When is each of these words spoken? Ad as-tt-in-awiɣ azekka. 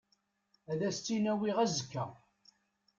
Ad 0.71 0.79
as-tt-in-awiɣ 0.87 1.57
azekka. 1.63 2.05